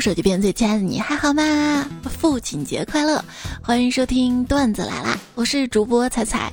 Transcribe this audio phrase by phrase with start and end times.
[0.00, 1.88] 手机边最亲爱的你还好吗？
[2.04, 3.24] 父亲节快乐！
[3.62, 6.52] 欢迎收听段子来啦，我是主播彩彩。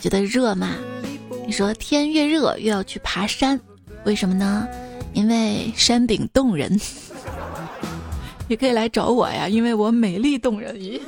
[0.00, 0.74] 觉得热吗？
[1.46, 3.60] 你说天越热越要去爬山，
[4.04, 4.66] 为什么呢？
[5.12, 6.80] 因为山顶洞人。
[8.48, 10.74] 你可以来找我呀，因为我美丽动人。
[10.76, 11.00] 咦，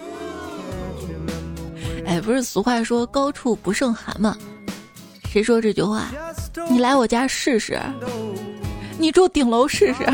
[2.05, 4.37] 哎，不是俗话说高处不胜寒吗？
[5.31, 6.11] 谁说这句话？
[6.69, 7.81] 你来我家试试，
[8.99, 10.05] 你住顶楼试试。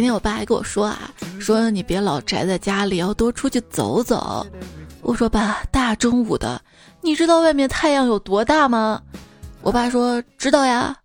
[0.00, 4.46] 今天我爸还跟我说啊，说你别老宅在家里，要多出去走走。
[5.02, 6.58] 我说爸，大中午的，
[7.02, 9.02] 你知道外面太阳有多大吗？
[9.60, 10.96] 我爸说知道呀，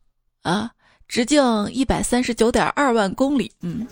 [0.44, 0.72] 啊，
[1.10, 3.86] 直径一百三十九点二万公里，嗯，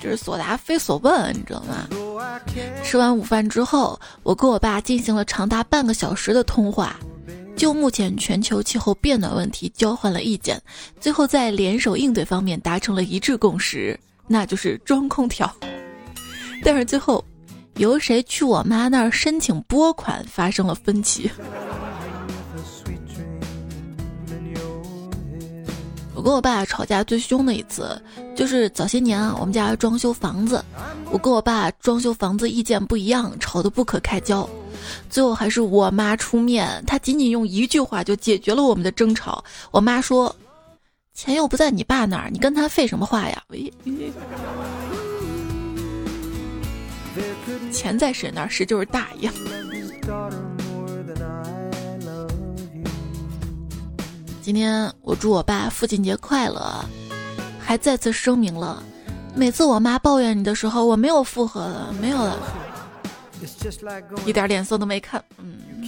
[0.00, 1.86] 这是所答非所问，你知道吗？
[2.82, 6.96] 吃完午饭之后，我跟我爸进行了长达半个小时的通话，
[7.58, 10.62] 就目前全球气候变暖问题交换了意见，
[11.00, 15.52] 最后在联手应对方面达成了一致共识，那就是装空调。
[16.62, 17.22] 但是最后，
[17.74, 21.28] 由谁去我妈那儿申请拨款发生了分歧。
[26.14, 28.00] 我跟我爸吵架最凶的一次，
[28.36, 30.64] 就是早些年啊，我们家装修房子，
[31.10, 34.48] 我跟我爸装修房子意见不一样，吵得不可开交，
[35.08, 39.42] 最后还是我妈出面，她仅仅用一句话就解决了我们的争吵。
[39.70, 40.34] 我妈说
[41.14, 43.42] ：“钱又不在你爸那儿，你跟他废什么话呀？”，
[47.72, 49.30] 钱在谁那儿，谁就是大爷。
[54.40, 56.82] 今天我祝我爸父亲节快乐，
[57.58, 58.82] 还再次声明了，
[59.34, 62.38] 每次我妈抱怨你的时候，我没有附和的，没有了，
[64.26, 65.22] 一点脸色都没看。
[65.38, 65.86] 嗯，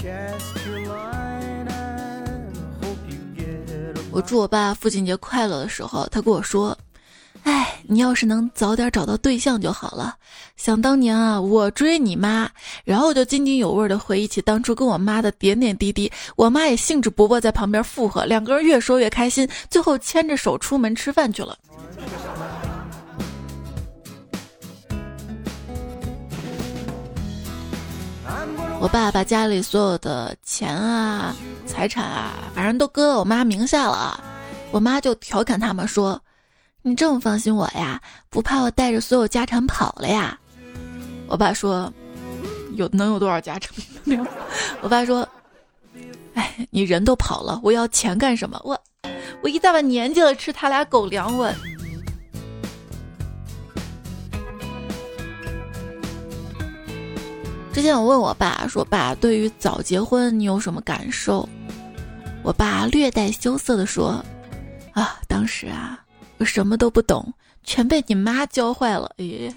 [4.11, 6.77] 我祝我爸父亲节快乐的时候，他跟我说。
[7.45, 10.15] 哎，你要是能早点找到对象就好了。
[10.59, 12.51] 想当年啊，我追你妈，
[12.85, 16.13] 然后我就津津有味的回忆起当初跟我妈的点点滴滴。
[16.37, 21.57] 我妈也兴致勃勃在旁边附和，两个人越说越开心，最后牵着手出门吃饭去了。
[28.81, 31.37] 我爸把家里所有的钱啊、
[31.67, 34.19] 财产啊，反正都搁到我妈名下了。
[34.71, 36.21] 我妈就调侃他们说。
[36.83, 38.01] 你这么放心我呀？
[38.31, 40.39] 不怕我带着所有家产跑了呀？
[41.29, 41.93] 我爸说，
[42.75, 43.75] 有能有多少家产？
[44.81, 45.29] 我爸说，
[46.33, 48.59] 哎，你人都跑了，我要钱干什么？
[48.65, 48.81] 我，
[49.43, 51.53] 我一大把年纪了，吃他俩狗粮我。
[57.73, 61.49] 之前我问我爸说，爸，对于早结婚你有什么感受？
[62.43, 64.25] 我爸略带羞涩的说，
[64.93, 65.99] 啊，当时啊。
[66.39, 67.31] 我什么都不懂，
[67.65, 69.11] 全被你妈教坏了。
[69.19, 69.53] 咦，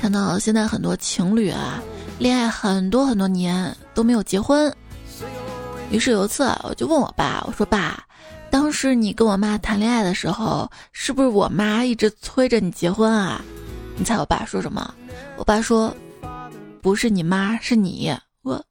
[0.00, 1.82] 看到现在很多情侣啊，
[2.20, 4.72] 恋爱很多很多年都没有结婚。
[5.90, 8.00] 于是有一次，我就问我爸，我说：“爸，
[8.54, 13.44] 当时你跟我妈谈恋爱的时候，是不是我妈一直催着你结婚啊？”
[13.98, 14.94] 你猜我爸说什么？
[15.36, 15.92] 我爸说
[16.80, 18.64] ：“不是你妈，是你。”我。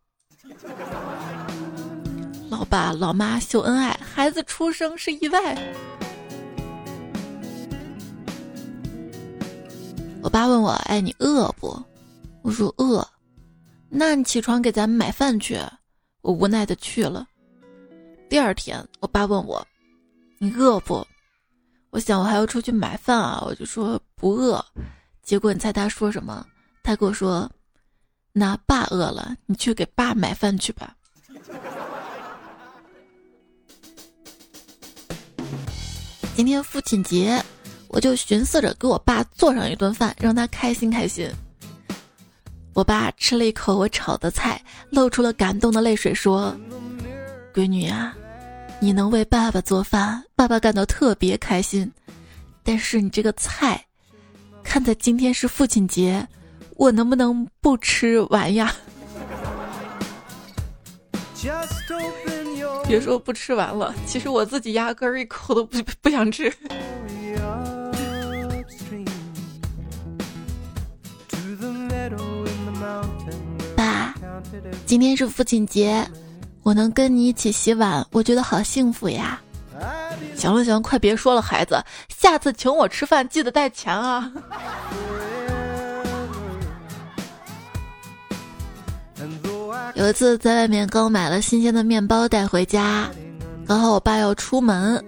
[2.50, 5.58] 老爸老妈秀恩爱，孩子出生是意外。
[10.22, 11.78] 我爸问我：“哎，你饿不？”
[12.42, 13.06] 我说：“饿。”
[13.92, 15.60] 那你起床给咱们买饭去。
[16.22, 17.28] 我无奈的去了。
[18.30, 19.62] 第二天，我爸问我
[20.44, 21.08] ：“你饿不？”
[21.90, 24.66] 我想我还要出去买饭啊，我就说不饿。
[25.22, 26.46] 结果你猜他说什么？
[26.84, 27.50] 他跟我说
[28.34, 30.94] ：“那爸饿了，你去给爸买饭去吧。”
[36.36, 37.42] 今天父亲节，
[37.88, 41.32] 我就寻思着给我爸做上一顿饭，让他开心开心。
[42.74, 46.54] 我爸吃了一口我炒的菜，露出了感动的泪水，说
[47.54, 48.14] ：“闺女啊，
[48.84, 51.90] 你能为爸爸做饭，爸爸感到特别开心。
[52.64, 53.82] 但是你这个菜，
[54.62, 56.28] 看在今天是父亲节，
[56.76, 58.76] 我能不能不吃完呀？”
[62.86, 66.54] 别说不吃完了，其实我自己压根儿一口都不不想吃。
[73.78, 74.14] 爸，
[74.86, 76.06] 今天是父亲节，
[76.64, 79.40] 我能跟你一起洗碗，我觉得好幸福呀。
[80.36, 84.32] 行了行了，快别说了，孩子，下次请我吃饭记得带钱啊。
[89.96, 93.10] 有一次在外面刚买了新鲜的面包带回家，
[93.68, 95.04] 刚好我爸要出门，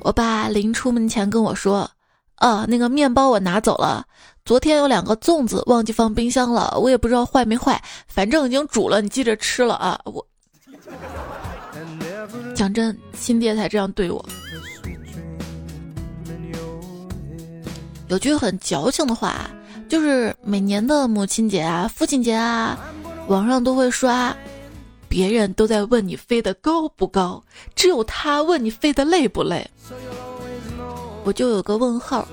[0.00, 1.90] 我爸临出门前跟我说
[2.36, 4.04] ：“啊，那个面包我拿走了，
[4.44, 10.24] 昨天有两个粽子忘记放冰箱了，我也不知道坏没坏，反正已经煮了，你记着吃了啊。”我
[12.54, 14.24] 讲真，亲爹才这样对我。
[18.08, 19.50] 有句很矫情的话，
[19.88, 22.78] 就是每年的母亲节啊、父亲节啊，
[23.28, 24.34] 网上都会刷，
[25.08, 27.42] 别人都在问你飞得高不高，
[27.74, 29.68] 只有他问你飞得累不累。
[31.24, 32.26] 我就有个问号，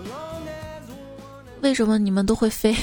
[1.61, 2.75] 为什么你们都会飞？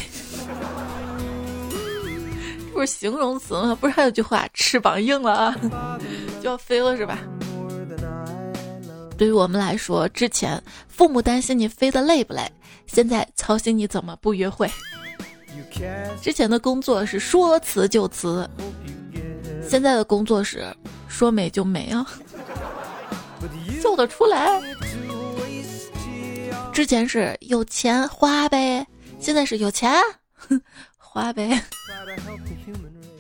[2.72, 3.76] 不是形容词吗？
[3.80, 5.98] 不是还有句话，翅膀硬了啊，
[6.42, 7.18] 就要飞了是吧？
[9.18, 12.50] 对于我们来说，之前父母担心你飞得累不累。
[12.86, 14.70] 现在操心你怎么不约会？
[16.20, 18.48] 之前的工作是说辞就辞，
[19.66, 20.66] 现在的工作是
[21.08, 22.06] 说没就没啊，
[23.80, 24.60] 笑得出来。
[26.72, 28.86] 之前是有钱花呗，
[29.20, 29.92] 现在是有钱
[31.12, 31.62] 花呗。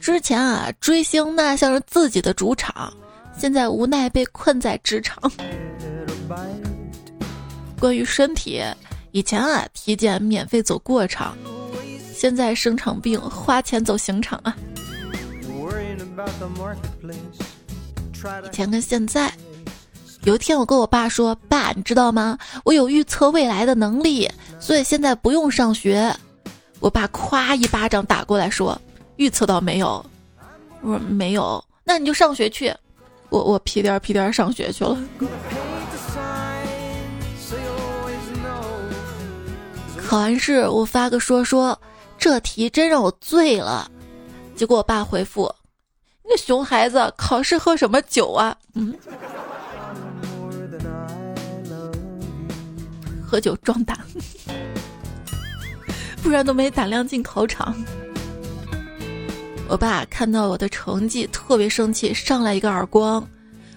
[0.00, 2.90] 之前啊，追星那像是自己的主场，
[3.36, 5.30] 现在无奈被困在职场。
[7.78, 8.62] 关于身体。
[9.10, 11.36] 以前啊，体检免费走过场，
[12.14, 14.56] 现在生场病花钱走刑场啊。
[18.42, 19.30] 以前跟现在，
[20.24, 22.38] 有一天我跟我爸说：“爸，你知道吗？
[22.64, 24.26] 我有预测未来的能力，
[24.58, 26.10] 所以现在不用上学。”
[26.82, 28.76] 我爸咵一巴掌打过来说
[29.14, 30.04] ：“预测到没有？”
[30.82, 32.74] 我说：“没有。”那你就上学去。
[33.28, 34.98] 我我屁颠屁颠上学去了。
[40.04, 41.80] 考完试，我发个说说，
[42.18, 43.88] 这题真让我醉了。
[44.56, 45.54] 结果我爸回复
[46.28, 48.92] ：“那熊孩子，考试喝什么酒啊？”嗯，
[53.24, 53.96] 喝酒壮胆，
[56.22, 57.74] 不然都没胆量进考场。
[59.68, 63.26] 我爸看到我的成绩特别生气，上来一个耳光。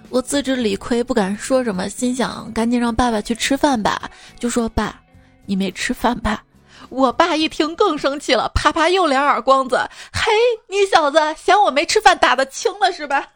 [0.10, 4.10] 我自知理亏，不敢说什么，心想赶紧让爸爸去吃饭吧，
[4.40, 5.00] 就说爸。
[5.46, 6.44] 你没吃饭吧？
[6.90, 9.78] 我爸一听更生气了，啪啪又两耳光子。
[10.14, 10.32] 嘿，
[10.68, 13.28] 你小子嫌我没吃饭打的轻了是吧？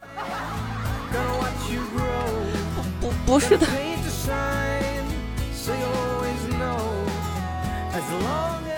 [3.00, 3.66] 不不不是的。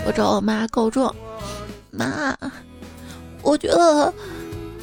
[0.04, 1.14] 我找我妈告状，
[1.90, 2.36] 妈，
[3.42, 4.12] 我觉得，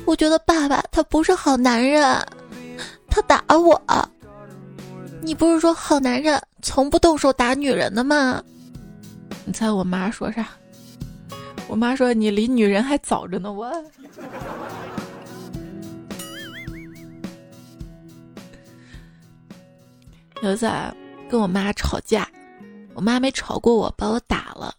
[0.06, 2.02] 我觉得爸爸他不是好男人，
[3.10, 3.82] 他打我。
[5.22, 8.42] 你不是说好男人从不动手打女人的吗？
[9.46, 10.48] 你猜我妈说啥？
[11.68, 13.52] 我妈说你离女人还早着呢。
[13.52, 13.70] 我
[20.42, 20.72] 有一次
[21.30, 22.28] 跟我妈吵架，
[22.94, 24.74] 我妈没吵过我，把我打了。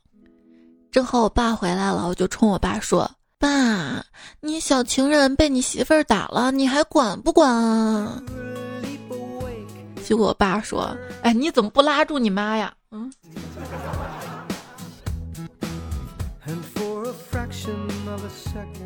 [0.90, 3.08] 正好我爸回来了，我就冲我爸说
[3.38, 4.04] ：“爸，
[4.40, 8.20] 你小情人被你媳妇儿打了，你还管不管啊？”
[10.04, 13.12] 结果我爸说：“哎，你怎么不拉住你妈呀？”嗯。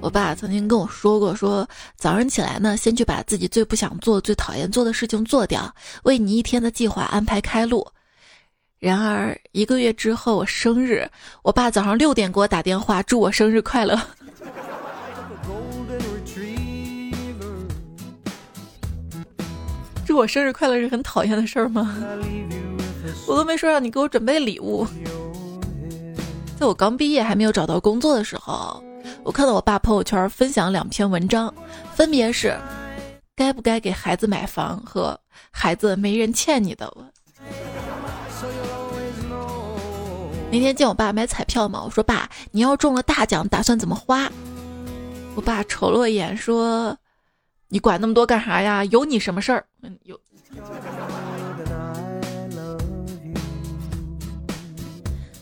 [0.02, 7.86] 我爸曾经跟我说过：“说早上起来呢，先去把自己最不想做、最讨厌做的事情做掉，为你一天的计划安排开路。”
[8.84, 11.08] 然而一个月之后，我生日，
[11.40, 13.96] 我爸早上六点给我打电话，祝我生日快乐。
[20.04, 21.96] 祝我生日快乐是很讨厌的事儿吗？
[23.26, 24.86] 我都没说让你给我准备礼物。
[26.60, 28.84] 在我刚毕业还没有找到工作的时候，
[29.22, 31.50] 我看到我爸朋友圈分享两篇文章，
[31.94, 32.54] 分别是
[33.34, 35.18] 该不该给孩子买房和
[35.50, 36.94] 孩子没人欠你的。
[40.54, 44.30] 那天见我爸买彩票嘛，我说爸，你要中了大奖，打算怎么花？
[45.34, 46.96] 我爸瞅了我一眼说。
[47.66, 48.84] 你管那么多干啥呀？
[48.84, 49.66] 有你什么事儿？
[49.82, 50.16] 嗯，有。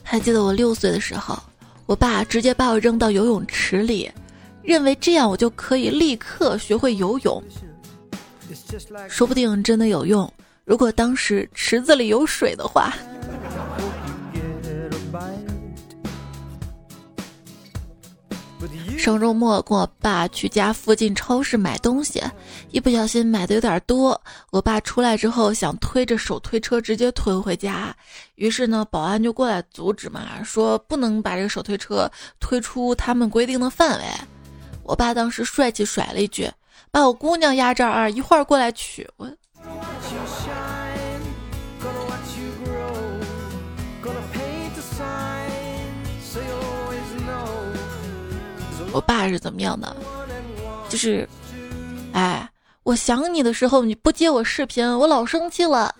[0.02, 1.38] 还记得我六岁的时候，
[1.84, 4.10] 我爸直接把我扔到游泳池里，
[4.62, 7.42] 认为这样我就可以立刻学会游泳。
[9.10, 10.32] 说不定真的有用。
[10.64, 12.94] 如果当时池子里有水的话。
[19.02, 22.22] 上周末跟我爸去家附近超市买东西，
[22.70, 24.18] 一不小心买的有点多。
[24.52, 27.92] 我爸出来之后想推着手推车直接推回家，
[28.36, 34.04] 于是呢，保安就过来阻止嘛，说不能把这个手推车推出他们规定的范围。
[34.84, 36.48] 我爸当时帅气甩了一句
[36.92, 39.28] ：“把我姑娘压这儿，一会儿过来取。”我。
[48.92, 49.96] 我爸是怎么样的？
[50.88, 51.28] 就是，
[52.12, 52.48] 哎，
[52.82, 55.94] 我想你的时候你不接我视频，我老生气了。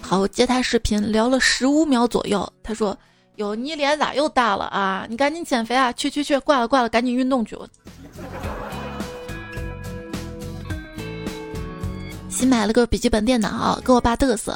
[0.00, 2.96] 好，我接他视频聊了十五秒左右，他说
[3.36, 5.04] ：“哟，你脸咋又大了啊？
[5.10, 5.92] 你赶紧减肥啊！
[5.92, 7.58] 去去去，挂了挂了，赶紧运动去。”
[12.30, 14.54] 新买了个笔记本电脑，跟我爸嘚瑟。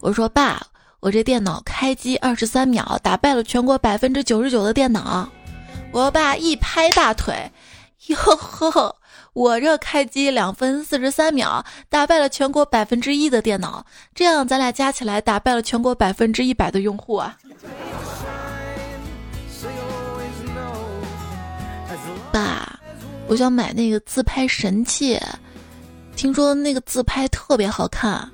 [0.00, 0.60] 我说：“爸，
[1.00, 5.26] 我这电脑开机二十三秒，打败了全国百分之九十九的电脑。”
[5.92, 7.52] 我爸一拍大腿，
[8.06, 8.96] 哟呵，
[9.34, 13.84] 我这开机两分四十三秒，打败了全国百分之一的电脑，
[14.14, 17.36] 这样咱俩加起来打败了全国百分之一百的用户啊！
[22.32, 22.80] 爸，
[23.26, 25.20] 我想买那个自拍神器，
[26.16, 28.26] 听说那个自拍特别好看。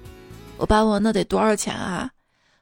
[0.58, 2.08] 我爸问那得多少钱啊？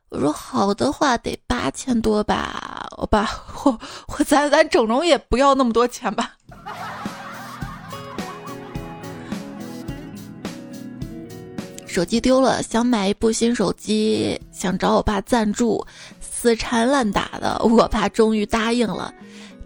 [0.09, 3.29] 我说好的话得八千多吧，我爸
[3.65, 6.33] 我我咱咱整容也不要那么多钱吧。
[11.87, 15.85] 手机丢了，想买一部新手机，想找我爸赞助，
[16.21, 19.13] 死缠烂打的，我爸终于答应了。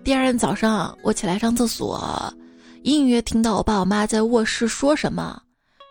[0.02, 2.32] 第二天早上我起来上厕所，
[2.84, 5.42] 隐隐约听到我爸我妈在卧室说什么，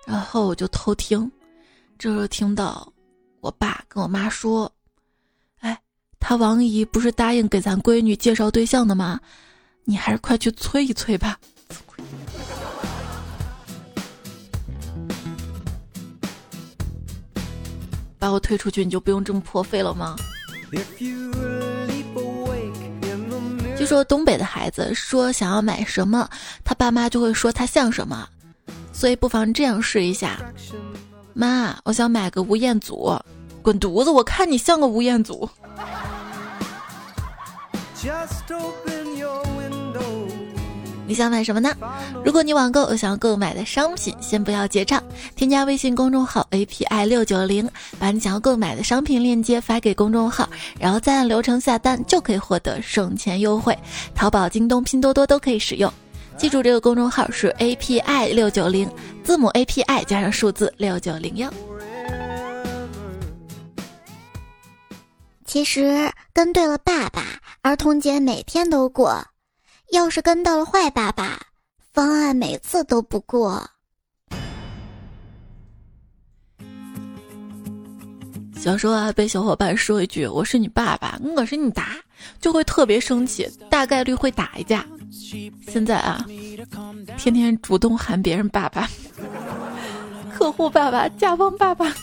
[0.08, 1.30] 然后我就偷听，
[2.00, 2.92] 这时候听到。
[3.42, 4.72] 我爸跟我妈说
[5.62, 5.80] ：“哎，
[6.20, 9.20] 他王姨不是答应给咱闺女介绍对象的吗？
[9.86, 11.40] 你还是快去催一催吧。”
[18.20, 20.18] 把我推出去，你就不用这么破费了吗？
[23.78, 26.30] 据说东北的孩子说想要买什么，
[26.66, 28.28] 他爸妈就会说他像什么，
[28.92, 30.38] 所以不妨这样试一下。
[31.40, 33.18] 妈，我想买个吴彦祖，
[33.62, 34.12] 滚犊子！
[34.12, 35.50] 我看你像个吴彦祖。
[41.08, 41.74] 你想买什么呢？
[42.26, 45.02] 如果你网购有想要购买的商品，先不要结账，
[45.38, 53.80] 添加微信公众号 API 六九零，把你想要购买的商品链接发给公众号，然后再按流程下单，就可以获得省钱优惠。
[54.14, 55.90] 淘宝、京东、拼多多都可以使用。
[56.38, 58.90] 记住这个公众号是 A P I 六九零，
[59.30, 61.54] 字母 A P I 加上数字六九零幺。
[65.46, 69.24] 其实跟对了爸爸，儿童节每天都过；
[69.92, 71.40] 要是跟到了坏爸爸，
[71.94, 73.64] 方案每次都不过。
[78.60, 81.96] 小时候啊，被小伙伴说一句“我是你爸爸，我是你爸”，
[82.42, 84.84] 就会特别生气，大概率会打一架。
[85.68, 86.26] 现在啊，
[87.18, 88.90] 天天主动喊别人爸爸，
[90.34, 91.94] 客户爸爸、甲方爸爸。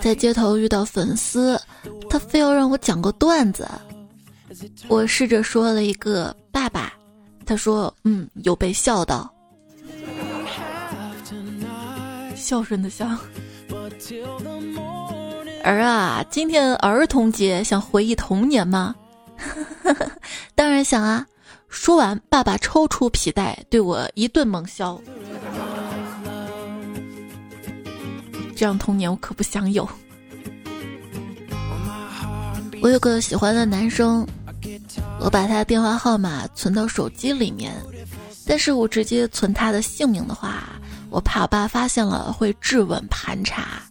[0.00, 1.58] 在街头遇到粉丝，
[2.10, 3.68] 他非要让我讲个段子，
[4.88, 6.92] 我试着说了一个爸爸，
[7.44, 9.32] 他说嗯，有被笑到，
[12.34, 13.08] 孝顺的孝。
[15.66, 18.94] 儿啊，今天儿童节，想回忆童年吗？
[20.54, 21.26] 当然想啊！
[21.68, 24.96] 说完，爸爸抽出皮带，对我一顿猛削。
[28.54, 29.86] 这样童年我可不想有。
[32.80, 34.24] 我有个喜欢的男生，
[35.18, 37.74] 我把他的电话号码存到手机里面，
[38.46, 40.62] 但是我直接存他的姓名的话，
[41.10, 43.82] 我怕我爸发现了会质问盘查。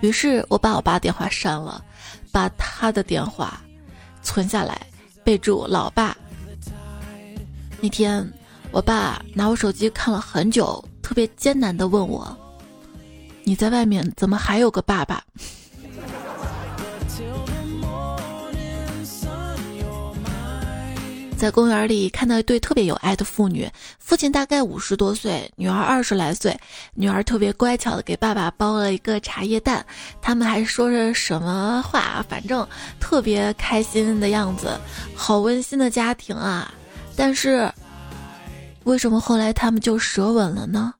[0.00, 1.84] 于是我把我爸电话删了，
[2.32, 3.60] 把他的电话
[4.22, 4.86] 存下来，
[5.22, 6.16] 备注“老爸”。
[7.80, 8.30] 那天，
[8.70, 12.36] 我爸拿我手机看了很久，特别艰难地问我
[13.44, 15.22] ：“你在外面怎么还有个爸爸？”
[21.40, 23.66] 在公园里看到一对特别有爱的父女，
[23.98, 26.54] 父亲大概五十多岁，女儿二十来岁，
[26.92, 29.82] 女儿特别乖巧的给爸爸包了一个茶叶蛋，
[30.20, 32.68] 他们还说着什么话，反正
[33.00, 34.78] 特别开心的样子，
[35.14, 36.70] 好温馨的家庭啊！
[37.16, 37.72] 但是，
[38.84, 40.92] 为什么后来他们就舌吻了呢？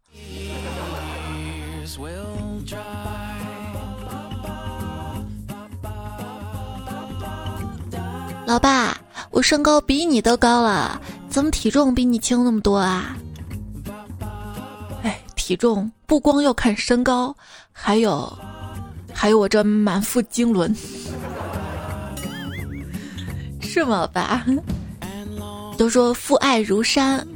[8.46, 8.99] 老爸。
[9.30, 13.16] 我身高比你都高了，怎么体重比你轻那么多啊？
[15.02, 17.34] 哎，体重不光要看身高，
[17.72, 18.36] 还有，
[19.14, 20.74] 还有我这满腹经纶。
[23.62, 24.44] 是吗，爸？
[25.78, 27.26] 都说父爱如山，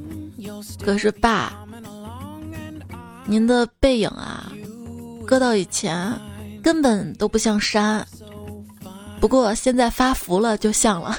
[0.84, 1.52] 可是爸，
[3.24, 4.52] 您的背影啊，
[5.24, 6.12] 搁到以前
[6.62, 8.06] 根本都不像山，
[9.20, 11.16] 不过现在发福了就像了。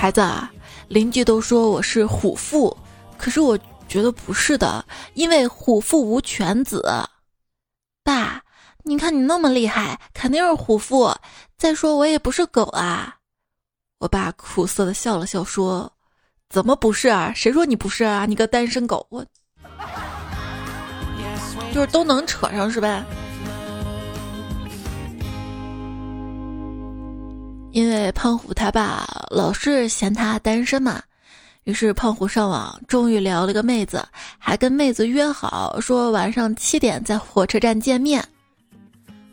[0.00, 0.48] 孩子啊，
[0.86, 2.74] 邻居都说我是虎父，
[3.18, 6.80] 可是我觉得不是的，因为虎父无犬子。
[8.04, 8.40] 爸，
[8.84, 11.12] 你看你那么厉害，肯定是虎父。
[11.56, 13.16] 再说我也不是狗啊。
[13.98, 15.92] 我爸苦涩的笑了笑说
[16.48, 17.32] ：“怎么不是啊？
[17.34, 18.24] 谁说你不是啊？
[18.24, 19.04] 你个单身狗！
[19.10, 19.26] 我
[21.74, 23.04] 就是都能扯上是吧？”
[27.70, 31.02] 因为胖虎他爸老是嫌他单身嘛，
[31.64, 34.04] 于是胖虎上网终于聊了个妹子，
[34.38, 38.26] 还跟妹子约好说晚上七点在火车站见面。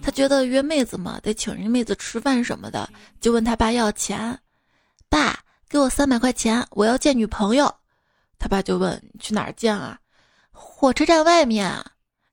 [0.01, 2.87] 他觉得约妹子嘛，得请人妹子吃饭什么的，
[3.19, 4.37] 就问他爸要钱。
[5.09, 7.73] 爸，给我三百块钱，我要见女朋友。
[8.37, 9.97] 他爸就问去哪儿见啊？
[10.51, 11.73] 火车站外面。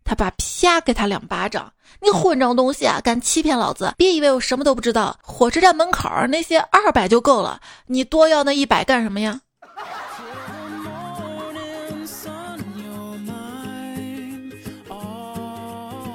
[0.04, 1.72] 他爸啪给他两巴掌。
[2.00, 3.00] 你混账东西啊！
[3.02, 3.94] 敢欺骗老子！
[3.96, 5.16] 别以为我什么都不知道。
[5.22, 9.40] 火车站门口那些二百就够了，你多要那一百干什么呀？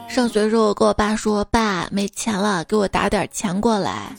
[0.10, 4.14] 上学的时候，我跟我爸说：“爸，没钱了，给我打点钱过来。”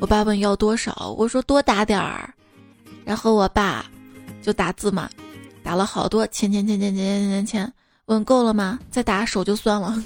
[0.00, 2.32] 我爸问要多少，我说多打点儿。
[3.04, 3.86] 然后我爸
[4.42, 5.08] 就打字嘛，
[5.64, 7.72] 打了好多钱钱钱钱钱钱钱钱。
[8.06, 8.78] 吻够了吗？
[8.88, 10.02] 再打手就算了。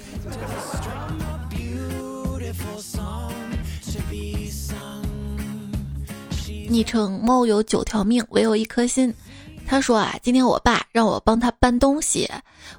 [6.67, 9.13] 昵称猫有九条命，唯有一颗心。
[9.67, 12.27] 他说啊，今天我爸让我帮他搬东西，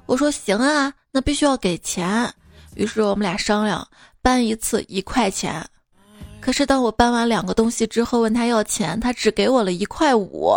[0.05, 2.31] 我说行啊，那必须要给钱。
[2.75, 3.87] 于是我们俩商量，
[4.21, 5.65] 搬一次一块钱。
[6.41, 10.53] 可是当我搬完两个东西之后，问他要钱，他只给我了一块五。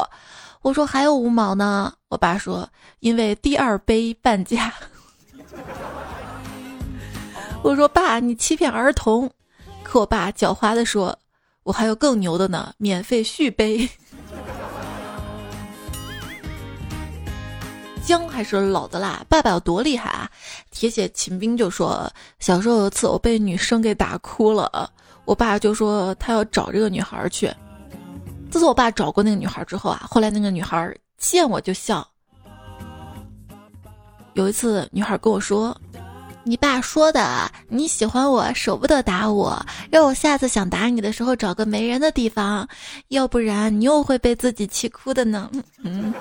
[0.67, 4.75] 我说还有五毛呢，我爸说因为第二杯半价。
[7.63, 9.31] 我说爸，你欺骗儿童。
[9.85, 11.17] 可我爸狡猾的说，
[11.63, 13.89] 我还有更牛的呢，免费续杯。
[18.05, 20.29] 姜还是老的辣，爸爸有多厉害啊？
[20.73, 24.91] 铁血秦兵就说，小时候有一次我被女生给打哭了，
[25.27, 27.49] 我爸就说他要找这个女孩去。
[28.57, 32.09] 自从我爸找过那个女孩之后啊，后来那个女孩见我就笑。
[34.33, 35.79] 有一次，女孩跟我说
[36.43, 42.67] ：“你爸说的，你喜欢我，舍不得打我，让我下次想打你的时候找个没人的地方，
[43.09, 45.51] 要不然你又会被自己气哭的呢。”
[45.85, 46.15] 嗯。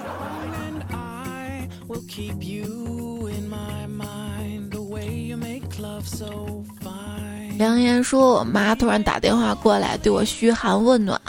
[7.57, 11.19] 梁言说：“我妈突然打电话过来，对我嘘寒问暖，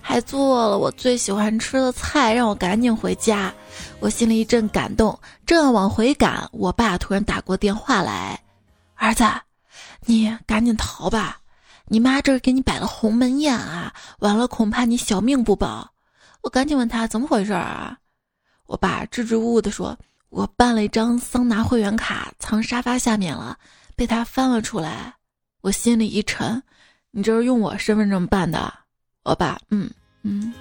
[0.00, 3.52] 还做了我最喜欢吃的菜，让我赶紧回家。
[3.98, 8.38] 我心里一阵感动，正要往回赶，我爸突然打过电话来
[8.94, 9.24] ：‘儿子，
[10.04, 11.38] 你赶紧逃吧，
[11.86, 15.90] 你妈这儿给你摆了鸿门宴啊，完了恐怕你小命不保。’
[16.42, 17.96] 我赶紧问他怎么回事啊？
[18.66, 19.96] 我爸支支吾吾地说
[20.28, 23.56] ：‘我办了一张桑拿会员卡，藏沙发下面了，
[23.96, 25.14] 被他翻了出来。’”
[25.62, 26.62] 我心里一沉，
[27.10, 28.72] 你这是用我身份证办的？
[29.24, 29.90] 我爸，嗯
[30.22, 30.52] 嗯。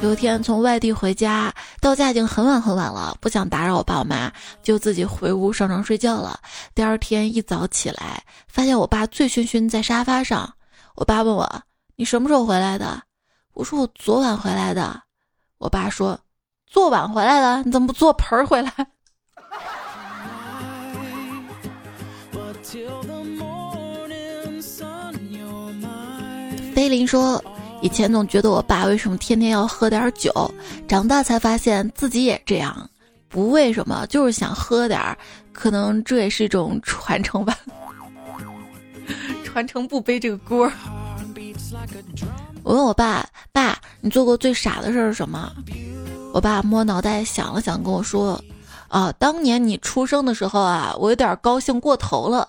[0.00, 4.32] 有一天从外地回家，到家已经很晚很晚了，不想打扰我爸我妈，
[4.62, 6.40] 就自己回屋上床睡觉了。
[6.74, 10.54] 第二天一早起来，发现我爸醉醺醺在沙发上。
[10.94, 11.62] 我爸问我
[11.96, 13.02] ：“你什么时候回来的？”
[13.52, 15.02] 我说：“我昨晚回来的。”
[15.58, 16.18] 我爸说
[16.66, 17.62] ：“昨晚回来的？
[17.64, 18.72] 你怎么不坐盆回来？”
[26.78, 27.42] 菲林说
[27.82, 30.32] ：“以前总觉得我爸为什么天天要喝点酒，
[30.86, 32.88] 长大才发现自己也这样，
[33.28, 35.18] 不为什么，就是想喝点儿。
[35.52, 37.58] 可能这也是一种传承吧，
[39.42, 40.70] 传承不背这个锅。”
[42.62, 45.52] 我问我爸：“爸，你做过最傻的事是什么？”
[46.32, 48.40] 我爸摸脑袋想了想，跟我说
[48.86, 52.48] ：“啊，当年你出生的时候啊，我有点高兴过头了。”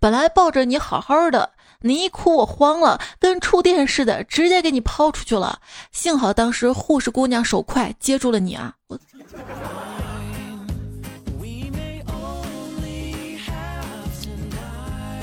[0.00, 1.48] 本来抱着你好好的，
[1.82, 5.60] 你一哭我慌了，跟触电似的，直接给你抛出去了。
[5.90, 8.72] 幸好当时护士姑娘手快，接住了你啊！
[8.86, 8.98] 我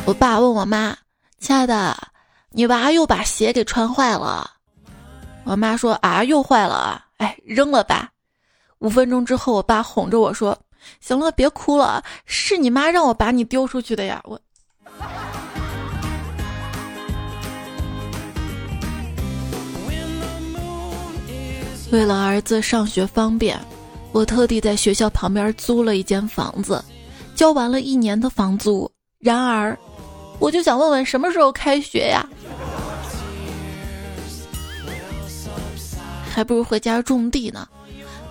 [0.06, 0.98] 我爸问我妈
[1.39, 1.95] ：“亲爱的，
[2.50, 4.50] 你娃又把鞋给穿坏了。”
[5.45, 7.06] 我妈说：“啊，又坏了啊！
[7.17, 8.10] 哎，扔了吧。”
[8.80, 10.58] 五分钟之后，我爸哄着我说
[11.00, 14.39] ：“行了，别哭了，是你妈让我把你丢出去的呀，我。
[21.91, 23.60] 为了儿子上学方便，
[24.12, 26.84] 我特地在学校旁边租了一间房子，
[27.36, 28.89] 交完了一年的房租。
[29.17, 29.75] 然而，
[30.38, 32.23] 我就想问问，什么时候开学呀？
[36.30, 37.67] 还不如回家种地呢。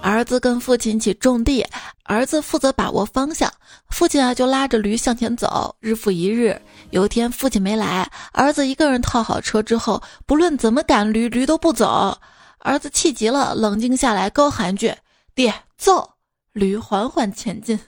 [0.01, 1.67] 儿子跟父亲一起种地，
[2.05, 3.53] 儿子负责把握方向，
[3.91, 5.75] 父亲啊就拉着驴向前走。
[5.81, 6.57] 日复一日，
[6.91, 12.17] 有一天父亲没来，儿子一个人套好车之后，不论怎么赶驴，驴都不走。
[12.59, 14.95] 儿子气急了，冷静下来，高喊句
[15.35, 16.15] ：“爹，走！”
[16.53, 17.79] 驴缓缓前进。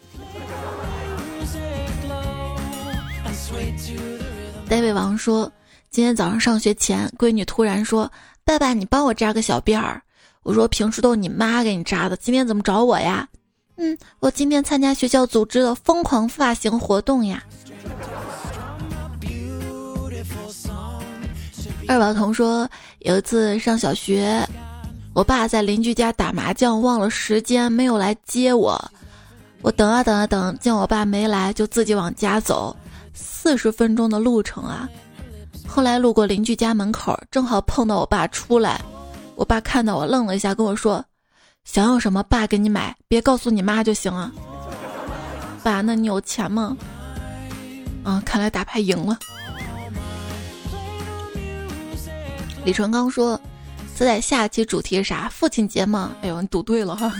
[4.68, 5.50] David 王说
[5.90, 8.10] ：“今天早上上学前，闺女突然说
[8.44, 10.00] ：‘爸爸，你帮我扎个小辫儿。’
[10.44, 13.28] 我说：‘平时都是你妈给你扎的，今天怎么找我呀？’
[13.76, 17.42] 嗯，我今天参加学校组织的疯狂发型活动呀。”
[21.90, 22.70] 二宝童说
[23.02, 24.48] ：“有一次上小学，
[25.12, 28.80] 我爸在邻居家打麻将，忘了时间，没有来接我。
[29.60, 32.76] 我等啊等啊等，见我爸没来，就自己往家走。
[33.12, 34.88] 四十分钟的路程啊！
[35.66, 38.80] 后来路过邻居家门口，正好碰到我爸出来。
[39.34, 41.04] 我爸看到我，愣了一下，跟我说
[41.66, 44.30] ：‘想要什么，爸给你买，别告诉你妈就行了。’
[45.64, 46.76] 爸，那你有钱吗？
[48.04, 49.18] 啊，看来打牌赢了。”
[52.64, 53.40] 李纯刚说
[53.96, 55.28] ：“咱在下期主题是啥？
[55.28, 57.12] 父亲节吗？”哎呦，你赌对了哈！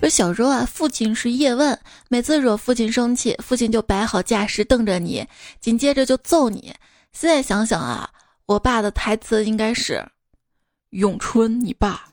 [0.00, 5.26] 说小时候啊，父亲是叶问，每次惹父亲生气，父亲就摆好架势瞪着你，
[5.60, 6.74] 紧接着就揍你。
[7.12, 8.08] 现在想想啊，
[8.46, 10.02] 我爸的台词应该是
[10.90, 12.06] ：“咏春，你爸。”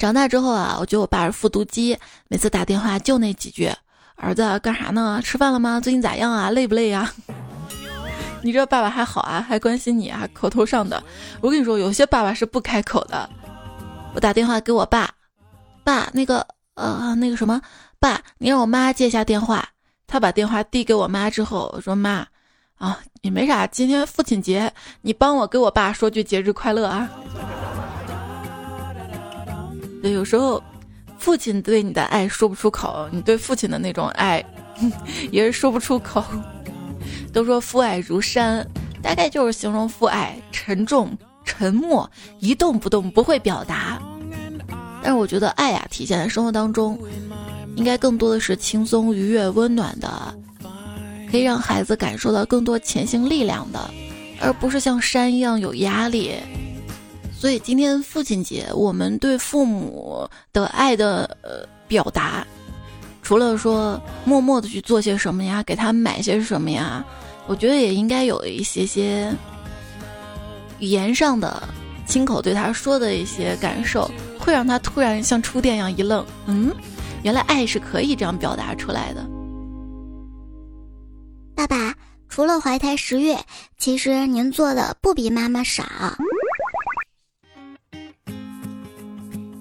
[0.00, 3.72] 长大之后啊，我觉得我爸是复读机，每次打电话就那几句
[4.16, 5.20] ：“儿子干啥呢？
[5.22, 5.78] 吃饭了吗？
[5.78, 6.50] 最近咋样啊？
[6.50, 7.12] 累不累呀？”
[8.42, 11.02] 你这爸爸还好啊，还关心你啊，口头上的。
[11.40, 13.28] 我跟你说，有些爸爸是不开口的。
[14.14, 15.10] 我打电话给我爸，
[15.84, 17.60] 爸，那个呃，那个什么，
[17.98, 19.68] 爸，你让我妈接一下电话。
[20.06, 22.26] 他把电话递给我妈之后，我说妈，
[22.78, 24.72] 啊，也没啥，今天父亲节，
[25.02, 27.08] 你帮我给我爸说句节日快乐啊。
[30.02, 30.60] 对，有时候
[31.18, 34.44] 父亲对你的爱说不出口，你对父亲的那种爱
[35.30, 36.24] 也是说不出口。
[37.32, 38.66] 都说父爱如山，
[39.02, 44.00] 大概就是形容父爱沉重、沉默、一动不动，不会表达。
[45.02, 46.98] 但是我觉得爱呀，体现在生活当中，
[47.76, 50.34] 应该更多的是轻松、愉悦、温暖的，
[51.30, 53.90] 可以让孩子感受到更多前行力量的，
[54.40, 56.34] 而不是像山一样有压力。
[57.32, 62.46] 所以今天父亲节，我们对父母的爱的呃表达。
[63.30, 67.04] 除了说默默的去做些什么呀，给他买些什么呀，
[67.46, 69.32] 我觉得也应该有一些些
[70.80, 71.62] 语言上的
[72.08, 76.74] 亲口对他说的一些感受，会让他突然像触电一样一愣，嗯，
[77.22, 79.24] 原来爱是可以这样表达出来的。
[81.54, 81.94] 爸爸，
[82.28, 83.38] 除了怀胎十月，
[83.78, 85.84] 其实您做的不比妈妈少。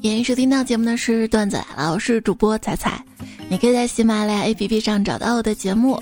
[0.02, 3.06] 演收听到节目的是段子来了，我是主播彩彩。
[3.50, 6.02] 你可以在喜马拉雅 APP 上找到我的节目，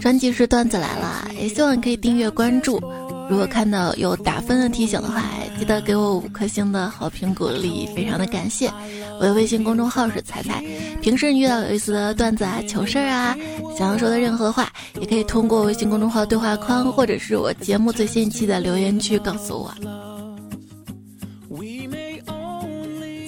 [0.00, 2.80] 专辑是段子来了，也希望你可以订阅关注。
[3.28, 5.22] 如果看到有打分的提醒的话，
[5.58, 8.72] 记得给我五颗星的好评鼓励，非常的感谢。
[9.20, 10.64] 我的微信公众号是彩彩，
[11.02, 13.36] 平时你遇到有意思的段子啊、糗事儿啊，
[13.78, 19.72] 想要说的任何话，也可以通过微信公众号对话框或者是我节目最新一期的留言区告诉我。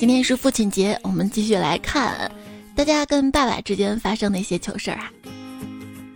[0.01, 2.29] 今天是父亲节，我们继续来看。
[2.75, 5.11] 大家跟爸爸之间发生的一些糗事儿啊。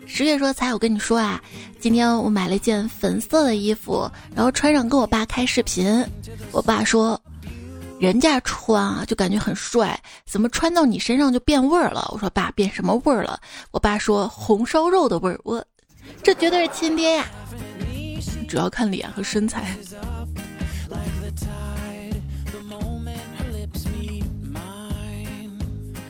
[0.07, 1.43] 十月说：“才我跟你说啊，
[1.79, 6.05] 今天我买了一件粉色的衣服，然后穿上跟我爸开视频。
[6.53, 7.21] 我爸说，
[8.01, 12.09] 人家穿啊就感觉很帅，怎么穿到你身上就变味儿了？
[12.13, 13.39] 我说爸，变什么味儿了？
[13.73, 15.39] 我爸说红烧肉的味儿。
[15.45, 15.63] 我，
[16.23, 17.27] 这绝对是亲爹呀！
[18.49, 19.77] 主要看脸和身材。”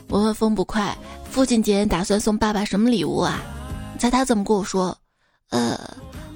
[0.09, 0.97] 我问风不快，
[1.29, 3.41] 父亲节打算送爸爸什么礼物啊？
[3.99, 4.97] 猜他怎么跟我说？
[5.49, 5.77] 呃，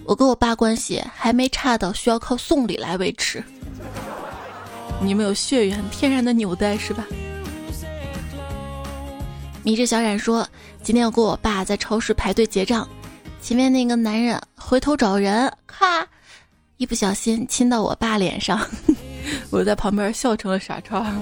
[0.05, 3.43] 我跟我爸关系还没差到需要靠送礼来维持。
[5.01, 7.05] 你们有血缘，天然的纽带是吧？
[9.63, 10.47] 迷之小冉说，
[10.83, 12.87] 今天我跟我爸在超市排队结账，
[13.41, 16.05] 前面那个男人回头找人，咔，
[16.77, 18.59] 一不小心亲到我爸脸上，
[19.49, 21.13] 我在旁边笑成了傻叉。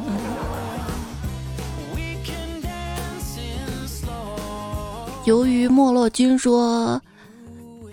[5.25, 6.99] 由于莫洛君说，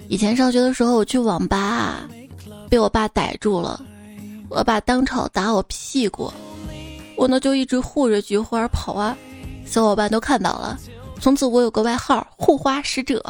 [0.08, 2.08] 以前上学的时候我去网吧，
[2.70, 3.84] 被我爸逮住了，
[4.48, 6.32] 我爸当场打我屁股，
[7.16, 9.16] 我呢就一直护着菊花跑啊，
[9.66, 10.78] 小伙伴都看到了，
[11.20, 13.22] 从此我有个外号“护花使者”。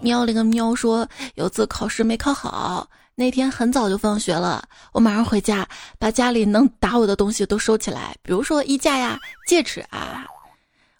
[0.00, 2.88] 喵了个喵说，有次考试没考好。
[3.16, 4.62] 那天很早就放学了，
[4.92, 10.24] 我马上回家，把家里能打我的东西都收起来，比如说衣架呀、戒尺啊。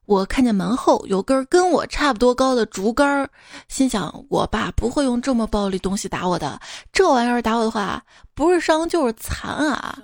[0.09, 3.29] 我看见门后有根跟我差不多高的竹竿，
[3.69, 6.59] 心想我爸不会用这么暴力东西打我的，
[6.91, 8.03] 这玩意儿打我的话，
[8.35, 9.99] 不是伤就是残啊！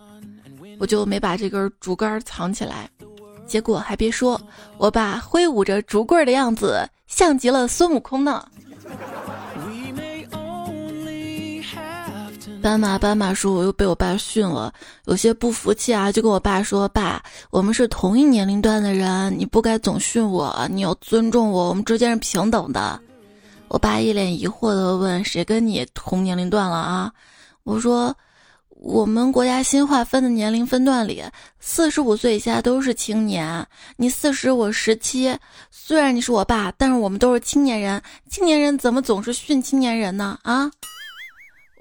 [0.79, 2.87] 我就没把这根竹竿藏起来，
[3.47, 4.39] 结果还别说，
[4.77, 8.47] 我爸挥舞着竹棍的样子，像极了孙悟空呢。
[12.65, 14.73] 斑马斑马说：“我又被我爸训了，
[15.05, 22.99] 有些不服气啊，就跟我爸说：‘爸，我们是同一年龄段的人，你不该总训我，你要尊重我，我们之间是平等的。’
[23.69, 27.13] 我爸一脸疑惑的问：‘谁跟你同年龄段了啊？’
[27.65, 28.17] 我说
[28.81, 31.23] ：‘我们国家新划分的年龄分段里，
[31.61, 33.67] 四十五岁以下都是青年。
[33.99, 35.37] 你四十，我十七，
[35.71, 40.39] 虽然你是我爸，但是我们都是青年人，青年人怎么总是训青年人呢？
[40.45, 40.71] 啊？’”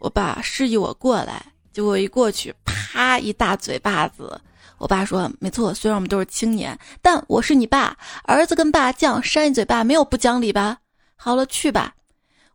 [0.03, 4.37] 我爸示意我过来，结果一过去，啪一大嘴巴子。
[4.77, 10.79] 我爸说：“没错，虽然我们都是青年，但我是你爸，儿子跟爸犟，扇一嘴巴没有不讲理吧？
[11.15, 11.95] 好了，去吧。”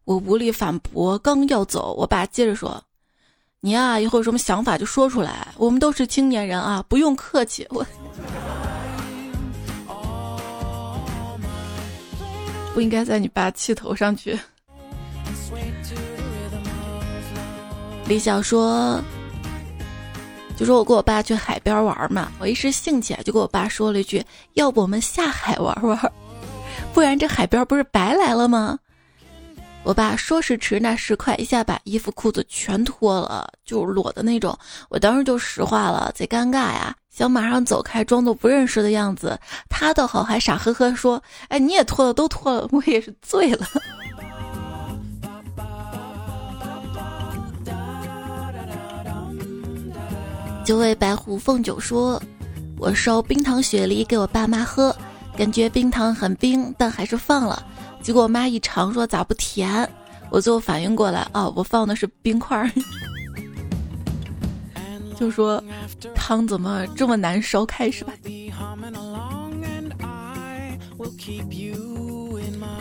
[0.04, 2.84] 我无力反驳，刚要走，我爸接着说
[3.60, 7.82] ：“你啊，以后有什么想法就说出来，我们都是青年人啊，不用客气。”我
[12.74, 14.38] 不应该在你爸气头上去。
[18.08, 19.02] 李想说
[20.56, 26.12] ：“就说我跟我爸去海边玩嘛，我一时兴起就跟我爸说了一句：‘要不我们下海玩玩，
[26.94, 28.78] 不然这海边不是白来了吗？’
[29.84, 34.58] 我爸说时迟那时快，一下把衣服裤子全脱了，就裸的那种。
[34.88, 39.38] 我当时就石化了，贼尴尬呀，想马上走开，装作不认识的样子。
[39.68, 43.66] 他倒好，还傻呵呵说：‘哎，你也脱了，都脱了。’我也是醉了。”
[50.68, 52.22] 就为白狐凤九说
[52.76, 54.94] ：“我烧冰糖雪梨给我爸妈喝，
[55.34, 57.64] 感觉冰糖很冰，但还是放了。
[58.02, 59.90] 结果我妈一尝说咋不甜？
[60.28, 62.70] 我最后反应过来，哦，我放的是冰块。
[65.18, 65.64] 就说
[66.14, 68.12] 汤怎么这么难烧开是吧？”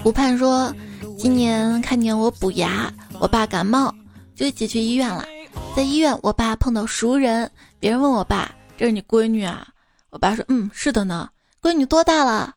[0.04, 0.76] 湖畔说
[1.18, 3.96] ：“今年看见我补牙，我爸感冒，
[4.36, 5.26] 就一起去医院了。
[5.74, 9.68] 在医院，我爸碰到熟人。”别人问我爸：“这是你闺女啊？”
[10.10, 11.30] 我爸说：“嗯，是的呢。”
[11.62, 12.56] 闺女多大了？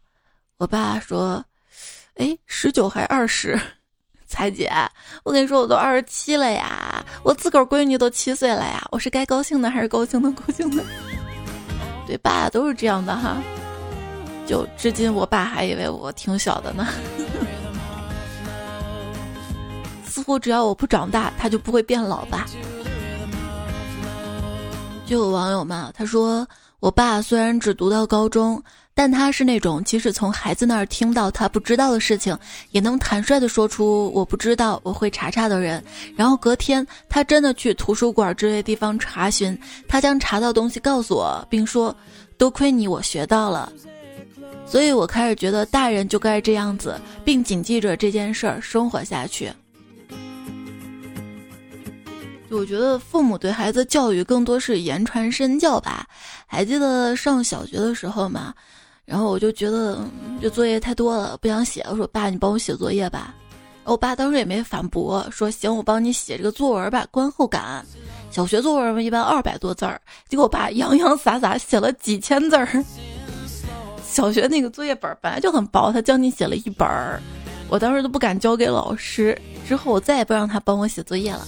[0.59, 1.45] 我爸说
[2.17, 3.59] ：“哎，十九还二十？”
[4.27, 4.71] 彩姐，
[5.25, 7.05] 我跟你说，我都二十七了呀！
[7.25, 8.87] 我自个儿闺女都七岁了呀！
[8.93, 10.31] 我是该高兴的还是高兴的？
[10.31, 10.85] 高兴的。
[12.07, 13.37] 对，爸都是这样的哈。
[14.47, 16.87] 就至今，我爸还以为我挺小的呢。
[20.07, 22.47] 似乎只要我不长大，他就不会变老吧。
[25.11, 26.47] 就有网友嘛，他说
[26.79, 28.63] ：“我爸虽然只读到高中，
[28.95, 32.39] 但他是那种即使从孩子那儿听到他不知道的事情，
[32.71, 35.83] 也能坦率的说出我不知道，我会查查的人。
[36.15, 41.93] 然后隔天他真的去图书馆之类地方查询，他将查到东西告诉我，并说：
[42.39, 43.73] 多亏你，我学到了。
[44.65, 49.51] 所以我开始觉得大人就该这样子，并谨记着这件事儿生活下去。”
[52.51, 56.07] 我觉得父母对孩子教育更多是言传身教吧。
[56.47, 58.53] 还记得上小学的时候嘛，
[59.05, 60.05] 然后我就觉得
[60.41, 61.85] 这作业太多了，不想写。
[61.89, 63.35] 我说：“爸，你帮我写作业吧。”
[63.85, 67.85] 我爸当时也没反驳，说：“行，我帮你写这个作文吧。”观后感，
[68.31, 72.85] 小学作文嘛，一般二百多字儿，结果我爸洋洋洒洒写了几千字儿。
[74.05, 77.21] 小学那个作业本本来就很薄，他将近写了一本儿，
[77.69, 79.37] 我当时都不敢交给老师。
[79.67, 81.47] 之后我再也不让他帮我写作业了。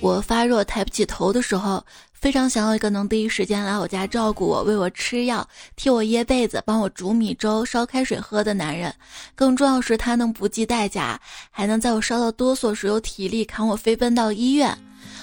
[0.00, 8.92] 我发热抬不起头的时候，非常想要一个能第一时间来我家照顾我、喂我吃药、替我掖被子、帮我煮米粥、烧开水喝的男人。
[9.34, 14.76] 更重要是，他能不计代价，还能在我烧到哆嗦时有体力扛我飞奔到医院。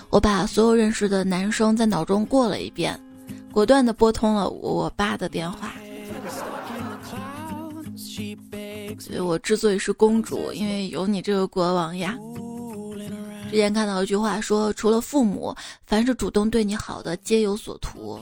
[0.10, 3.00] 我把所有认识的男生在脑中过了一遍，
[3.52, 5.74] 果断地拨通了我爸的电话。
[9.00, 12.16] 所以我之所以是公主，因为有你这个国王呀。
[13.50, 15.56] 之前看到一句话说，除了父母，
[15.86, 18.20] 凡是主动对你好的，皆有所图。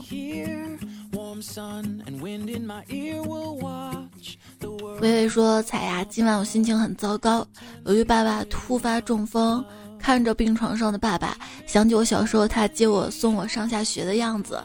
[5.00, 7.46] 微微说：“彩呀，今晚我心情很糟糕，
[7.84, 9.62] 由于爸爸突发中风，
[9.98, 11.36] 看着病床上的爸爸，
[11.66, 14.62] 想起我小时候他接我送我上下学的样子，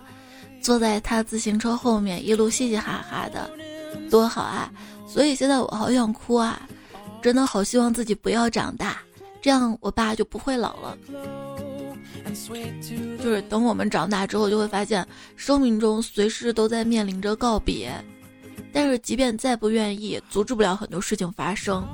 [0.61, 3.49] 坐在他自行车后面一路嘻嘻哈哈的，
[4.09, 4.71] 多好啊！
[5.07, 6.61] 所以现在我好想哭啊，
[7.21, 8.97] 真的好希望自己不要长大，
[9.41, 10.97] 这样我爸就不会老了。
[13.17, 17.91] 就是等我们长大之后，就会发现生命中随时都在面临着告别。”
[18.73, 21.85] 但是，即便再不愿意，阻止不了很多事情发生，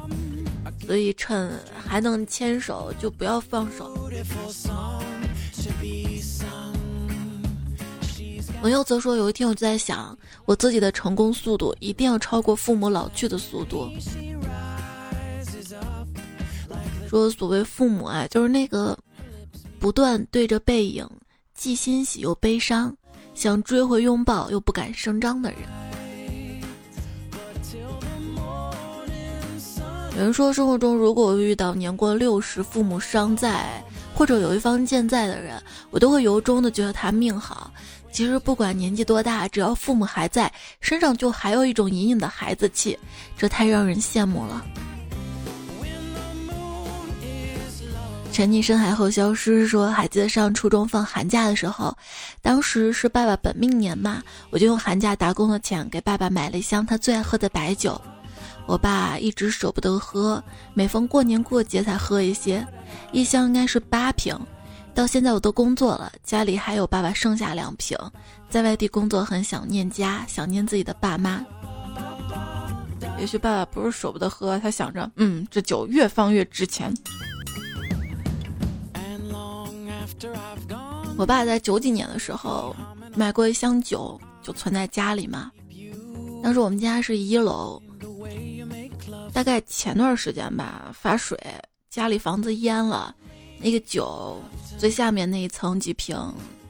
[0.85, 3.97] 所以趁还能牵手，就不要放手。
[8.61, 13.89] 朋友则说，有一天我就在想，我自己的成功速度一定要超过父母老去的速度。
[17.07, 18.97] 说所谓父母啊，就是那个
[19.79, 21.07] 不断对着背影，
[21.53, 22.93] 既欣喜又悲伤，
[23.33, 25.59] 想追回拥抱又不敢声张的人。
[30.17, 33.83] 有人说，生活中如果遇到年过六十、父母尚在，
[34.15, 37.71] 或者有一方健在的人，我都会由衷的觉得他命好。
[38.11, 42.97] 其实不管年纪多大，只要父母还在，身上就还有一种隐隐的孩子气，
[43.37, 44.65] 这太让人羡慕了。
[48.37, 51.97] 沉溺深海后消失说，还记得上初中放寒假的时候，
[52.39, 54.21] 当时是爸爸本命年嘛，
[54.51, 57.99] 我就用寒假打工的钱给爸爸买了一箱他最爱喝的白酒。
[58.67, 60.43] 我爸一直舍不得喝，
[60.75, 62.63] 每逢过年过节才喝一些，
[63.11, 64.39] 一箱应该是八瓶。
[64.93, 67.97] 到现在我都工作了，家里还有爸爸剩下两瓶。
[68.51, 71.43] 在外地工作很想念家，想念自己的爸妈。
[73.17, 76.93] 也许爸爸不是舍不得喝，他想着，嗯，这酒越放越值钱。
[81.17, 82.75] 我爸在九几年的时候
[83.15, 85.51] 买过一箱酒，就存在家里嘛。
[86.43, 87.81] 当时我们家是一楼。
[89.33, 91.37] 大概前段时间吧，发水，
[91.89, 93.15] 家里房子淹了，
[93.59, 94.41] 那个酒
[94.79, 96.17] 最下面那一层几瓶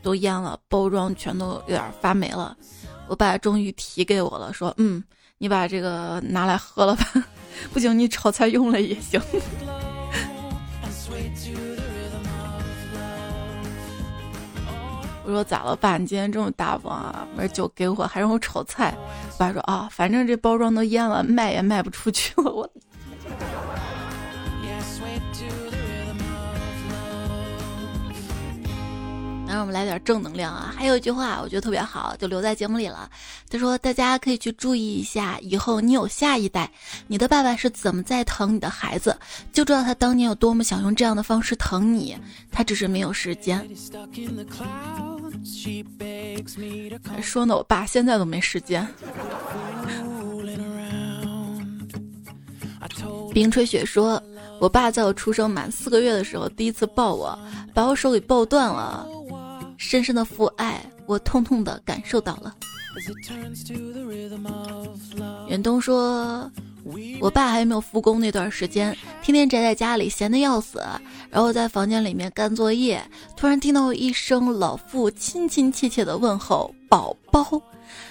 [0.01, 2.57] 都淹了，包装全都有点发霉了。
[3.07, 5.01] 我爸终于提给我了，说：“嗯，
[5.38, 7.05] 你把这个拿来喝了吧，
[7.71, 9.21] 不行你炒菜用了也行。”
[15.27, 15.97] 我说咋了，爸？
[15.97, 17.27] 你今天这么大方啊？
[17.35, 18.95] 把酒给我，还让我炒菜。
[19.37, 22.49] 爸说啊，反正这包装都淹了，卖也卖不出去了。
[22.49, 22.69] 我。
[29.57, 30.71] 让我们来点正能量啊！
[30.77, 33.09] 还有一句话，我觉得特别好，就留在节目里了。
[33.49, 36.69] 他说：“大家可以去注意一下，以后你有下一代，
[37.07, 39.17] 你的爸爸是怎么在疼你的孩子，
[39.51, 42.15] 就知道他当年有多么想用这样的方式疼你，
[42.51, 43.67] 他只是没有时间。”
[47.23, 48.87] 说呢，我爸现在都没时间。
[53.33, 54.21] 冰吹雪说
[54.61, 57.35] ：“我爸在我出生满四个月的时候，第一次抱我，
[57.73, 59.07] 把我手给抱断了。”
[59.77, 62.55] 深深的父爱，我痛痛的感受到了。
[65.47, 66.51] 远东说
[67.21, 70.81] ：“我爸还没有复工那段时间，天天宅在家里，闲得要死。
[71.29, 72.99] 然后在房间里面干作业，
[73.35, 77.61] 突然听到一声老父亲亲切切的问候：‘宝宝’，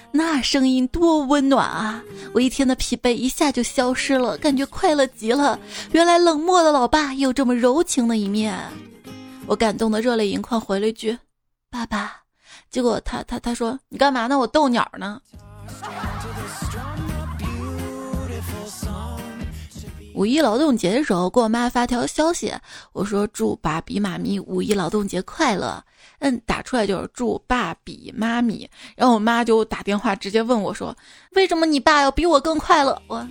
[0.09, 2.01] 那声音多温暖啊！
[2.33, 5.59] 我一天的疲惫一下就消失了，感觉快乐极了。
[5.91, 8.57] 原来冷漠的老爸也有这么柔情的一面。
[9.45, 11.17] 我感动的热泪盈眶，回了一句。”
[11.69, 12.13] 爸爸，
[12.69, 14.37] 结果他他他说你干嘛呢？
[14.37, 15.21] 我逗鸟呢。
[20.15, 22.51] 五一劳动节的时候，给我妈发条消息，
[22.91, 25.83] 我说祝爸比妈咪五一劳动节快乐。
[26.19, 28.67] 嗯，打出来就是祝爸比妈咪。
[28.95, 30.95] 然后我妈就打电话直接问我说，
[31.33, 32.99] 为什么你爸要比我更快乐？
[33.07, 33.27] 我。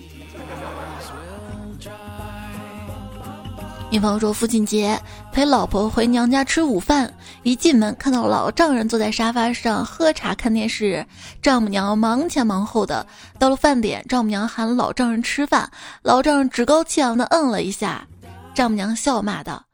[3.89, 5.01] 女朋友说：“父亲节
[5.33, 7.11] 陪老婆回娘家吃午饭，
[7.45, 11.07] 一进门看到老丈人坐在沙发上喝茶看电视，
[11.41, 13.07] 丈母娘忙前忙后的。
[13.39, 15.71] 到了饭点，丈母娘喊老丈人吃饭，
[16.03, 18.07] 老丈人趾高气扬的嗯了一下，
[18.55, 19.65] 丈母娘笑骂道：‘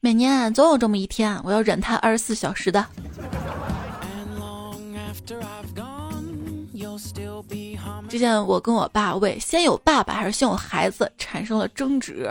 [0.00, 2.86] 每年总有这么一天，我要忍他二十四小时的。’
[8.08, 12.28] 之前我跟我爸为先有爸爸还是先有孩子产生了争执。”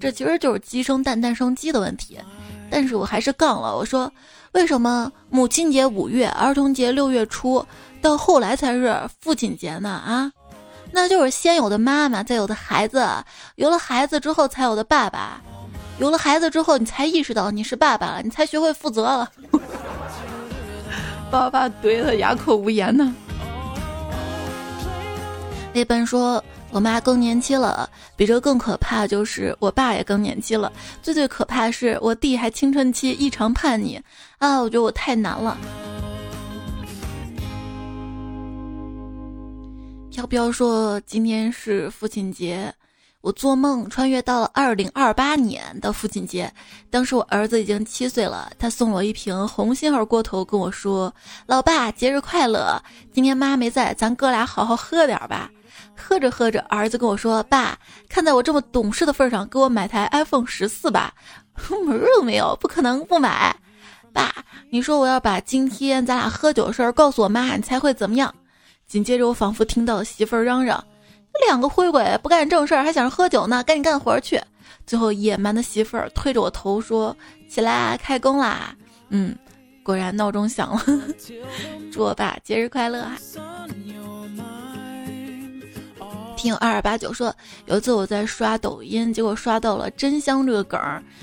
[0.00, 2.18] 这其实就是鸡生蛋，蛋生鸡的问题，
[2.70, 3.76] 但是我还是杠了。
[3.76, 4.10] 我说，
[4.52, 7.64] 为什么母亲节五月，儿童节六月初，
[8.00, 9.88] 到后来才是父亲节呢？
[9.88, 10.32] 啊，
[10.92, 13.06] 那就是先有的妈妈，再有的孩子，
[13.56, 15.40] 有了孩子之后才有的爸爸，
[15.98, 19.30] 有了孩子之后，你才意识到你是爸爸了，你才学会负责了。
[21.30, 23.14] 爸爸怼的哑口无言呢。
[25.74, 26.42] 那本说
[26.72, 30.72] ：“我妈更年期了，比这更可怕就是我爸也更年期了。
[31.02, 34.00] 最最可怕是我弟还青春期，异常叛逆
[34.38, 34.58] 啊！
[34.58, 35.56] 我觉得我太难了。”
[40.10, 42.74] 飘飘说：“今天是父亲节。”
[43.20, 46.50] 我做梦穿越到了二零二八年的父亲节，
[46.88, 51.12] 当时我儿子已经七岁了，他送我一瓶红星儿锅头，跟我说
[51.46, 52.80] ：“老爸，节日快乐！
[53.12, 55.50] 今天妈没在，咱哥俩好好喝点吧。”
[55.98, 57.76] 喝着喝着，儿子跟我说：“爸，
[58.08, 61.12] 看在我这么懂事的份上，给我买台 iPhone 十四吧。
[61.84, 63.54] ”门儿都没有，不可能不买。
[64.12, 64.32] 爸，
[64.70, 68.32] 你说我要把今天咱俩喝酒的事儿告诉我妈，你猜会怎么样？
[68.86, 70.82] 紧接着，我仿佛听到了媳妇儿嚷嚷。
[71.46, 74.40] 两个灰鬼不干正事儿，还想着喝酒呢，赶紧干活去。
[74.86, 77.14] 最后，野蛮的媳妇儿推着我头说
[77.48, 78.74] ：“起来，开工啦！”
[79.10, 79.36] 嗯，
[79.82, 80.82] 果然闹钟响了。
[81.92, 83.16] 祝我爸节日快乐啊！
[86.38, 87.34] 听二二八九说，
[87.66, 90.80] 有一次我在刷抖音，结果刷到了“真香”这个梗，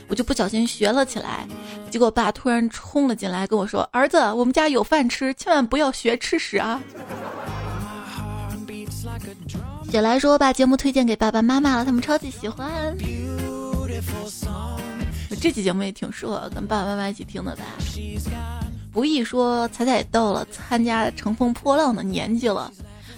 [0.09, 1.47] 我就不小心学了起来。
[1.89, 6.81] 结果爸突然冲了进来跟我说：“儿子，我们家有饭吃，千万不要学吃屎啊！”
[9.89, 12.93] 姐来说，我把节目推荐给爸爸妈妈了，他们超级喜欢。
[15.41, 17.63] 这期节目也挺适合跟爸爸妈妈一起听的吧？
[18.91, 22.69] 不易说，彩彩到了参加乘风破浪的年纪了。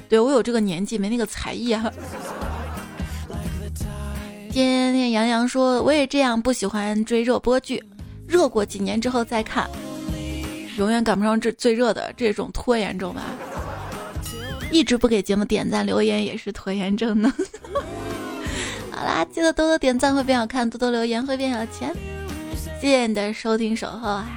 [0.10, 1.92] 对我有这个年纪，没那个才艺啊。
[4.50, 7.84] 今天杨洋说，我也这样，不喜欢追热播剧，
[8.28, 9.70] 热过几年之后再看，
[10.78, 13.22] 永远赶不上这最热的这种拖延症吧。
[14.72, 17.32] 一直不给节目点赞留言也是拖延症呢。
[18.92, 21.96] 好啦，记得多多点赞会变好看，多多留言会变有钱。
[22.82, 24.30] 谢谢你的收听守候啊！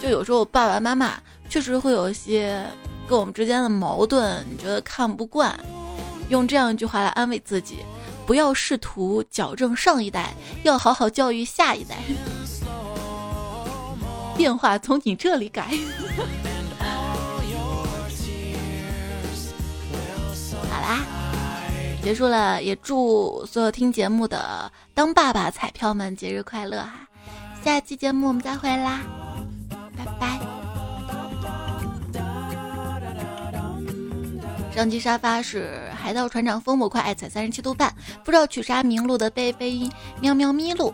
[0.00, 1.14] 就有时候爸爸妈妈
[1.50, 2.64] 确实会有一些
[3.08, 5.58] 跟我们之间的矛盾，你觉得看不惯，
[6.28, 7.78] 用这样一句话来安慰自己：
[8.24, 10.32] 不要试图矫正上一代，
[10.62, 11.96] 要好好教育下一代。
[14.36, 15.66] 变化从你这里改。
[20.70, 21.04] 好啦，
[22.02, 27.08] 结束了，也祝所有听节目的当爸爸彩票们节日快乐哈！
[27.64, 29.00] 下期节目我们再会啦，
[29.98, 30.49] 拜拜。
[34.80, 39.86] 上机沙发是海盗船长风不快，爱踩三十七度半，不知道取啥名路的贝贝
[40.22, 40.90] 喵喵咪路。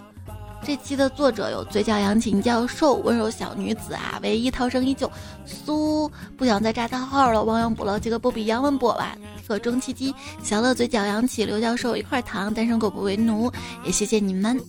[0.65, 5.09] 这期的作者有嘴角扬琴教授、温柔小女子啊，唯一涛声依旧，
[5.45, 9.17] 苏不想再炸他号了，亡羊补牢几个波比杨文博吧，
[9.47, 10.13] 和中气机，
[10.43, 13.49] 小乐嘴角扬起，刘教授一块糖，单身狗不为奴，
[13.85, 14.61] 也谢谢你们。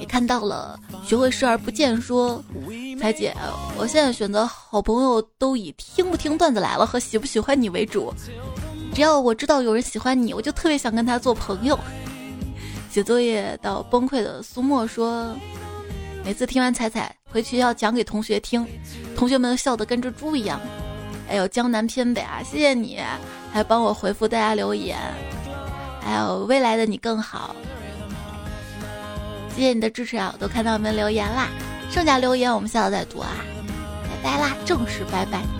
[0.00, 2.42] 也看到了，学会视而不见，说
[3.00, 3.34] 彩姐，
[3.78, 8.12] 我现在选择好朋友都以听不听段子来了和喜不喜欢你为主。
[8.94, 11.78] 只要我知道有人喜欢你，我就特别想跟他做朋友。
[12.90, 15.34] 写作业到崩溃的苏沫说
[16.22, 18.66] ：“每次听完彩彩回去要讲给同学听，
[19.16, 20.60] 同学们笑得跟只猪一样。”
[21.26, 22.98] 还有江南偏北啊，谢谢你，
[23.50, 24.98] 还帮我回复大家留言。
[26.02, 27.56] 还有未来的你更好，
[29.56, 31.48] 谢谢你的支持啊，我都看到你们留言啦。
[31.90, 33.28] 剩下留言我们下次再读啊，
[34.22, 35.59] 拜拜啦，正式拜拜。